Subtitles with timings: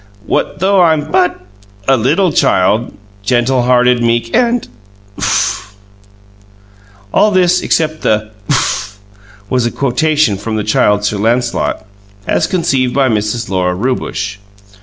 [0.25, 1.39] What though I'm BUT
[1.87, 2.91] a littul child,
[3.23, 4.67] Gentul hearted, meek, and'
[5.19, 5.75] OOF!"
[7.13, 8.97] All of this except "oof"
[9.47, 11.85] was a quotation from the Child Sir Lancelot,
[12.25, 13.47] as conceived by Mrs.
[13.47, 14.37] Lora Rewbush.